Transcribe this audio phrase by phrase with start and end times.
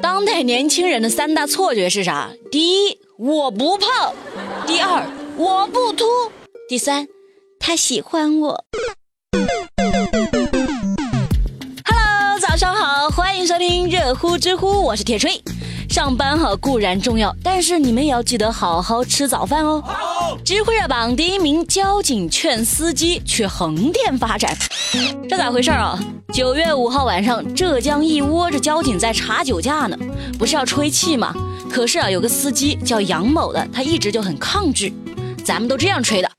[0.00, 2.30] 当代年轻人的三大错觉是啥？
[2.52, 4.12] 第一，我不胖；
[4.64, 5.04] 第二，
[5.36, 6.04] 我不秃；
[6.68, 7.08] 第三，
[7.58, 8.64] 他喜欢我。
[11.84, 15.42] Hello，早上好，欢迎收听热乎知乎，我是铁锤。
[15.90, 19.82] 上班哈固然重要，但是你们也要记得好好吃早饭哦。
[20.44, 24.56] 知乎热榜第一名，交警劝司机去横店发展，
[25.28, 25.98] 这咋回事啊？
[26.32, 29.96] 九月五号晚上，浙江一窝着交警在查酒驾呢，
[30.38, 31.34] 不是要吹气吗？
[31.70, 34.92] 可是啊，有个司机叫杨某的，他一直就很抗拒。
[35.44, 36.30] 咱们都这样吹的，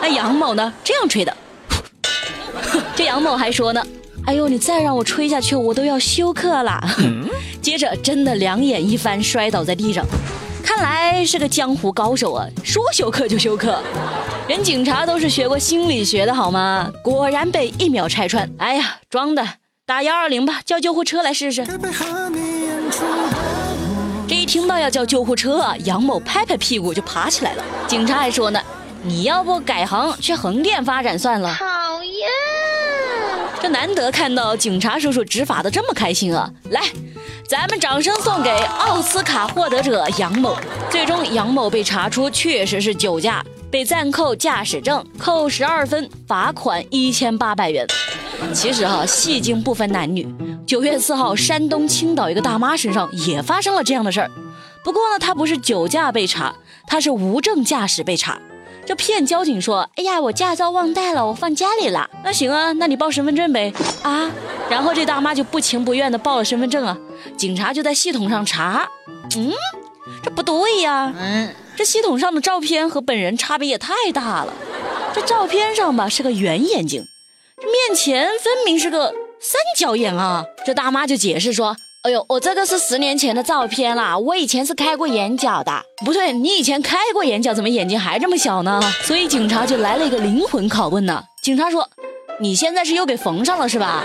[0.00, 0.72] 那杨某呢？
[0.82, 1.36] 这样吹的。
[2.96, 3.84] 这杨某还说呢
[4.24, 6.82] ：“哎呦，你再让我吹下去，我都要休克了。
[7.60, 10.04] ”接着真的两眼一翻，摔倒在地上。
[10.62, 13.82] 看来是个江湖高手啊，说休克就休克。
[14.48, 16.90] 人警察都是学过心理学的好吗？
[17.02, 18.48] 果然被一秒拆穿。
[18.58, 19.46] 哎呀，装的，
[19.84, 21.66] 打幺二零吧，叫救护车来试试。
[24.28, 27.64] 这一听到要叫救护车啊，杨某拍拍屁股就爬起来了。
[27.86, 28.60] 警察还说呢，
[29.02, 31.54] 你要不改行去横店发展算了。
[31.54, 32.28] 讨厌，
[33.60, 36.50] 这难得看到警察叔叔执法的这么开心啊！
[36.70, 36.82] 来。
[37.52, 40.56] 咱们掌声送给奥斯卡获得者杨某。
[40.90, 47.86] 最终，杨某被查出确实是酒驾，被暂扣驾驶证，扣十二分，罚款一千八百元。
[48.54, 50.26] 其实哈，戏精不分男女。
[50.66, 54.30] 九月四号，山东青岛一个大妈身上也发生了这样的事儿。
[54.82, 56.54] 不过呢，她不是酒驾被查，
[56.86, 58.40] 她是无证驾驶被查。
[58.84, 63.72] 这骗交警说：“哎呀，我驾照忘带了，我放家里了。”那行啊，那你报身份证呗。
[64.02, 64.30] 啊，
[64.68, 66.98] 然后这大妈就不情不愿的报了身份证啊。
[67.36, 68.88] 警察就在系统上查，
[69.36, 69.52] 嗯，
[70.22, 71.12] 这不对呀。
[71.16, 74.52] 嗯，这系统上的照片和本人差别也太大了。
[75.14, 77.04] 这照片上吧是个圆眼睛，
[77.56, 80.44] 这面前分明是个三角眼啊。
[80.66, 81.76] 这大妈就解释说。
[82.02, 85.72] 哎呦，我这个是十年前的照片啦，我以前是开过眼角的。
[86.04, 88.80] 不对，你以前开过眼角，怎么眼睛还这么小呢？
[89.04, 91.22] 所以警察就来了一个灵魂拷问呢。
[91.44, 91.88] 警察说
[92.42, 94.02] ：“你现在是又给缝上了是吧？”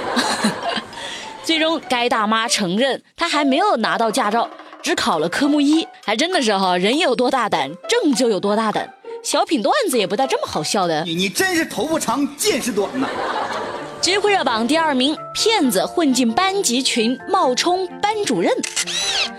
[1.44, 4.47] 最终，该大妈承认她还没有拿到驾照，
[4.84, 5.88] 只考了科目一。
[6.06, 8.94] 还真的是哈，人有多大胆，证就有多大胆。
[9.24, 11.03] 小品段子也不带这么好笑的。
[11.03, 13.08] 你你真是头发长见识短呐！
[14.07, 18.50] 知乎热榜第二名，骗子混进班级群冒充班主任，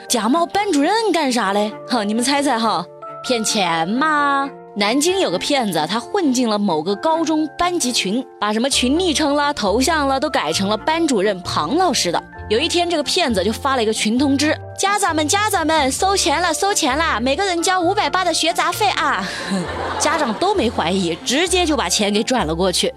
[0.06, 1.72] 假冒班主任干啥嘞？
[1.88, 2.84] 哈，你们猜猜哈，
[3.26, 4.46] 骗钱吗？
[4.76, 12.22] 南京有个骗子，他混进了某个高中班级群，把什么群昵称啦、头像啦都改成了班主任庞老师的。
[12.48, 19.22] 有一天，这个骗子就发了一个群通知：家长们，家长们，收钱了，收钱了，每个人交五百八的学杂费啊！
[20.00, 22.92] 家长都没怀疑，直接就把钱给转了过去。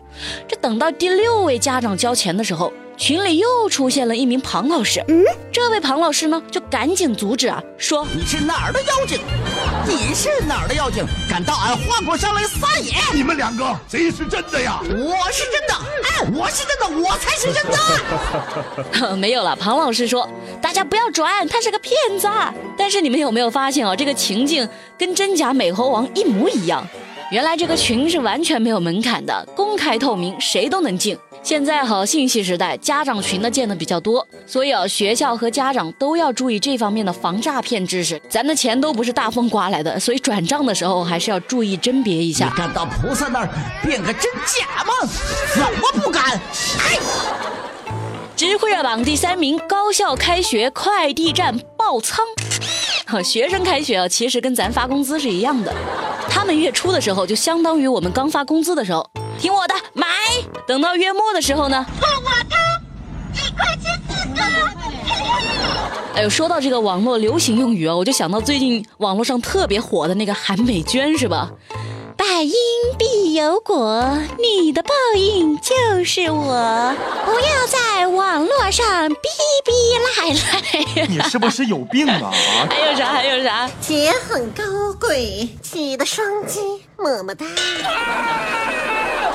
[0.47, 2.71] 这等到第六位家长交钱的时候。
[2.97, 9.19] 群里又出现了一名庞老师，嗯，这位庞老师呢，就赶紧阻止啊，说你是哪儿的妖精？
[9.87, 11.05] 你是哪儿的妖精？
[11.29, 12.93] 敢到俺花果山来撒野？
[13.13, 14.79] 你们两个谁是真的呀？
[14.81, 17.63] 我是真的，哎，我是真的，我才是真
[19.01, 19.15] 的。
[19.17, 20.27] 没有了，庞老师说，
[20.61, 22.27] 大家不要转，他是个骗子。
[22.77, 26.85] 但是你们有没有发现哦，这个情境跟真假美猴王一模一样？
[27.31, 31.17] 原来这个群是完全没有门槛的，公开透明，谁都能进。
[31.41, 38.21] 现在好信息时代，家长群呢建的比较多，所以啊，学校和家长都要注意这方面的防诈骗知识。
[38.27, 42.53] 咱的钱都不是大风刮来的，所以转账的时候还是要注意甄别一下。
[42.57, 43.47] 敢到菩萨那儿
[43.81, 44.91] 变个真假吗？
[45.55, 46.33] 怎么不敢？
[46.33, 46.99] 哎！
[48.35, 52.25] 知乎热榜第三名，高校开学快递站爆仓。
[53.23, 55.73] 学生开学啊，其实跟咱发工资是一样的，
[56.41, 59.07] 他们月初的时候就相当于我们刚发工资的时候。
[59.37, 60.07] 听我的，买。
[60.65, 61.85] 等到月末的时候呢？
[61.99, 62.55] 听我的，
[63.35, 64.41] 一块钱四个。
[66.15, 71.51] 哎呦，说到这个网络流行用语啊，我就想到最近网络上特别火的那个韩美娟，是吧？
[72.41, 72.53] 百因
[72.97, 74.03] 必有果，
[74.39, 76.95] 你的报应就是我。
[77.23, 79.15] 不要在网络上逼
[79.63, 79.71] 逼
[80.17, 81.05] 赖赖。
[81.07, 82.31] 你是不是有病啊？
[82.67, 83.13] 还有啥？
[83.13, 83.69] 还有啥？
[83.79, 84.63] 姐很高
[84.99, 86.59] 贵，记得双击，
[86.97, 87.45] 么么哒。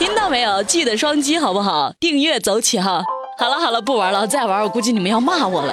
[0.01, 0.61] 听到没有？
[0.65, 1.93] 记得双击好不好？
[2.01, 3.05] 订阅走起哈！
[3.39, 5.73] 好了好了，不玩了，再玩我估计你们要骂我了。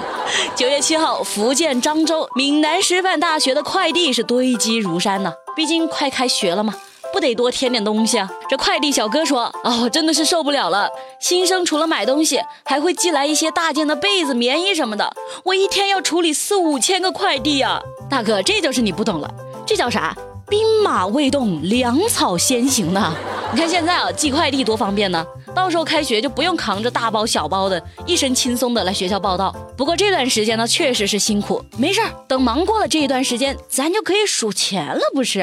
[0.55, 6.75] 九月七号，福建漳州闽南师范大学的快递是堆积如山呐，毕竟快开学了嘛，
[7.13, 8.29] 不得多添点东西啊。
[8.49, 10.89] 这快递小哥说：“哦，我真的是受不了了，
[11.21, 15.15] 新生除了买东西，还会寄来一些大件的被子、棉衣什么的，
[15.45, 17.79] 我一天要处理四五千个快递啊！
[18.09, 19.31] 大哥，这就是你不懂了，
[19.65, 20.17] 这叫啥？
[20.49, 23.13] 兵马未动，粮草先行呢。”
[23.53, 25.23] 你看现在啊，寄快递多方便呢！
[25.55, 29.55] 到时候开学就不用扛着大包小包的，一身轻松的来学校报道。
[29.77, 31.63] 不过这段时间呢，确实是辛苦。
[31.77, 35.39] 没事儿，等忙过了这一段时间，咱就可以数钱了，不是？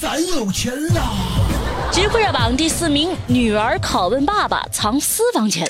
[0.00, 1.02] 咱有钱了。
[1.92, 5.68] 知乎热榜第四名，女儿拷问爸爸藏私房钱。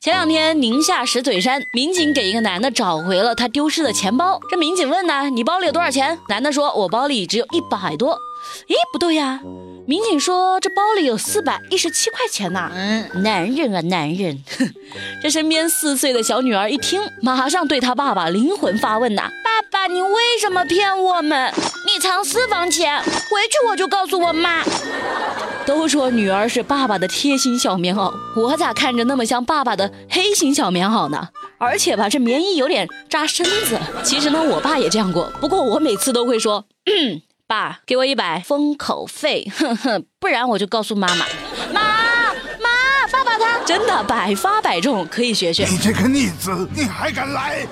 [0.00, 4.38] 前两天，宁夏石嘴山民警给一个男的找回了他丢失的钱包。
[4.48, 8.16] 这民警问呢：“你包里有多少钱？”男的说：“我包里只有一百多。”
[8.68, 9.40] 咦，不对呀！
[9.86, 14.42] 民警说：“这包里有四百一十七块钱呐。”嗯，男人啊，男人！
[14.58, 14.68] 哼，
[15.22, 21.52] 这身边四岁的小女儿一听，马上对她爸爸灵魂发问呐：“爸爸，你为什么骗我们？
[21.86, 24.64] 你藏私房钱，回去我就告诉我妈。”
[25.64, 31.28] 都说女儿是爸爸的贴心小棉袄，我咋看着那么像爸爸的黑心小棉袄呢？
[31.58, 33.78] 而且吧，这棉衣有点扎身子。
[34.02, 36.64] 其实呢，我爸也这样过，不过我每次都会说。
[37.48, 41.24] 爸，给我一百封口费，哼哼，不然我就告诉妈妈。
[41.72, 45.64] 妈妈，爸爸他真的百发百中，可以学学。
[45.64, 47.64] 你这个逆子，你还敢来？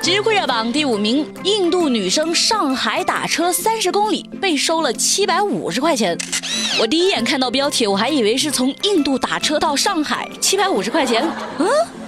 [0.00, 6.16] 知乎热榜第五名，印度女生上海打车三十公里被收了七百五十块钱。
[6.78, 11.28] 我第一眼看到标题，我还以为是从印度打车到上海，七百五十块钱。
[11.58, 11.66] 嗯。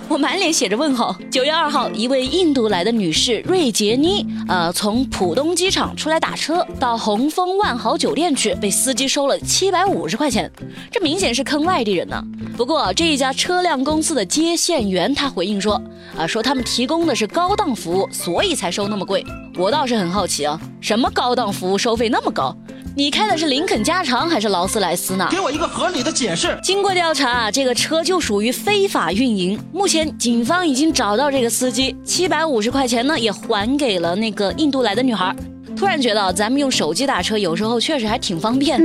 [0.08, 1.14] 我满脸写着问号。
[1.30, 10.50] 九月二号，一位印度来的女士瑞杰妮，呃，从浦东机场出来打车到红枫万豪酒店去，被司机收了七百五十块钱，
[10.90, 12.22] 这明显是坑外地人呢。
[12.56, 15.80] 不过这一家车辆公司的接线员他回应说，
[16.16, 19.22] 啊，说他们提供的是高档服务，所以才收那么贵。
[19.58, 22.56] 我倒是很好奇啊，什么高档服务收费那么高？
[22.98, 25.28] 你开的是林肯加长还是劳斯莱斯呢？
[25.30, 26.58] 给我一个合理的解释。
[26.64, 29.56] 经过调查，这个车就属于非法运营。
[29.72, 35.32] 目前警方已经找到这个司机，七百五十块钱呢也还给了那个印度来的女孩。
[35.76, 38.80] 突然觉得咱们用手机打车有时候确实还挺方便。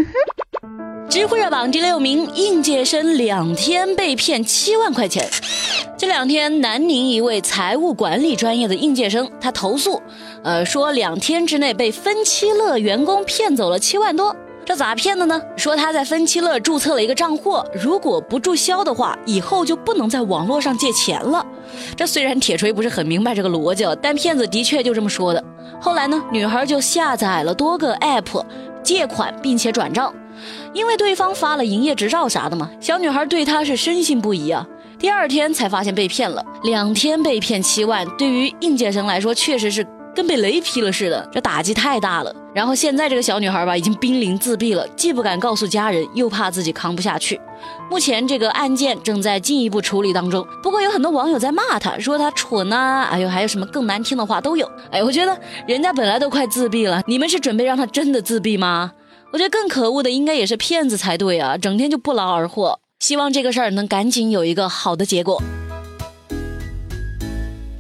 [1.13, 5.30] 知乎热榜第六名，应届生两天被骗七万块钱。
[5.95, 10.01] 这两天，南宁一位财务管理专业的应届生，他投诉，
[10.44, 14.36] 呃，说两天之内被分期乐员工骗走了七万多。
[14.65, 15.39] 这咋骗的呢？
[15.56, 21.45] 说他在分期乐注册了一个账户，如果不注销的话，以后就不能在网络上借钱了。
[21.95, 25.44] 这虽然铁锤不是很明白这个逻辑，但骗子的确就这么说的。
[25.80, 28.44] 后来呢，女孩就下载了多个 app
[28.81, 30.12] 借款，并且转账，
[30.74, 34.66] 因为对方发了营业执照啥的嘛，小女孩对他是深信不疑啊。
[35.00, 39.86] 第二天才发现被骗了，两天被骗七万，对于应届生来说确实是
[40.16, 42.34] 跟被雷劈了似的，这打击太大了。
[42.54, 47.40] 然后现在这个小女孩吧，已经濒临自闭了，既不敢告诉家人，又怕自己扛不下去。
[47.90, 50.46] 目前这个案件正在进一步处理当中。
[50.62, 54.70] 不过有很多网友在骂她，说她蠢呐，哎呦，还有什么更难听的话都有。
[54.92, 55.38] 哎，我觉得
[55.68, 58.92] 人家本来都快自闭了，你们是准备让她真的自闭吗？
[59.34, 62.80] 我觉得更可恶的应该也是骗子才对啊，整天就不劳而获。
[63.00, 65.42] 希望这个事儿能赶紧有一个好的结果。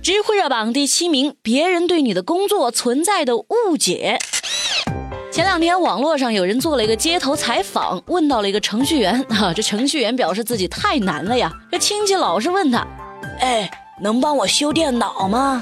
[0.01, 4.17] 知乎热榜第七名，别人对你的工作存在的误解。
[5.31, 11.53] 前两天网络上有人做了一个街头采访，问到了一个程序员 啊，这程序员表示自己太难了呀。
[11.71, 12.87] 这亲戚老是问他，
[13.39, 13.69] 哎，
[14.01, 15.61] 能帮我修电脑吗？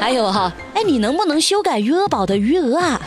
[0.00, 2.98] 还有哈，哎，你能不能修改余额宝的余额啊？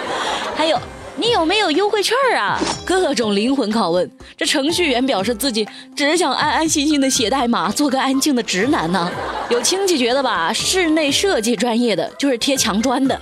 [0.56, 0.80] 还有。
[1.18, 2.60] 你有没有优惠券啊？
[2.86, 4.08] 各种灵魂拷问。
[4.36, 5.66] 这程序员表示自己
[5.96, 9.10] 只想安安心心的写代码，做个安静的直男呢。
[9.50, 13.20] 有亲戚觉得吧，室内设计专业的就是贴墙砖的，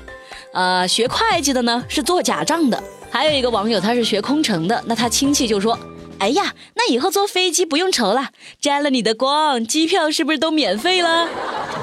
[0.52, 2.82] 呃，学会计的呢是做假账的。
[3.10, 5.78] 还有一个网友他是学空乘的，那他亲戚就说。
[6.18, 8.30] 哎呀，那以后坐飞机不用愁了，
[8.60, 11.28] 沾了你的光，机票是不是都免费了？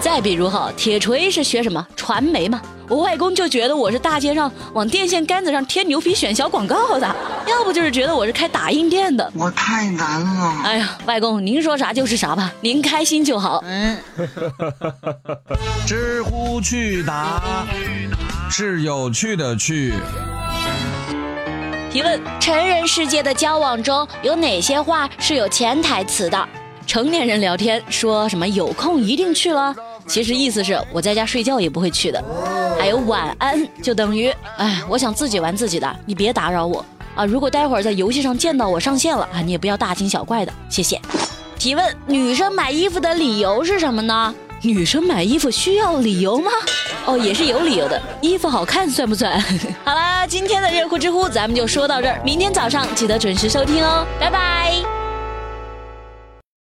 [0.01, 2.61] 再比如哈，铁锤是学什么传媒嘛？
[2.89, 7.15] 我外公就觉得我是大街上往电线杆子上贴牛皮癣小广告的，
[7.47, 9.31] 要不就是觉得我是开打印店的。
[9.35, 10.61] 我太难了。
[10.63, 13.63] 哎呀，外公您说啥就是啥吧，您开心就好。
[13.65, 13.97] 嗯。
[15.87, 17.65] 知乎趣答
[18.49, 19.93] 是有趣的趣。
[21.93, 26.49] 提问：成人世界的交往中有哪些话是有潜台词的？
[26.87, 29.75] 成年人聊天说什么有空一定去了，
[30.07, 32.19] 其实意思是我在家睡觉也不会去的。
[32.79, 36.83] 还有晚安就等于哎，我想自己玩自己的，你别打扰我
[37.13, 37.23] 啊。
[37.25, 40.99] 如果待会儿在游戏上见到我上线了啊，你也不要大惊小怪的，谢谢。
[41.59, 44.33] 提问：女生买衣服的理由是什么呢？
[44.63, 46.51] 女生买衣服需要理由吗？
[47.05, 48.01] 哦，也是有理由的。
[48.21, 49.39] 衣服好看算不算？
[49.83, 54.92] 好啦，今天的热乎知乎咱们就说到这儿，明天早上记得准时收听哦，拜拜。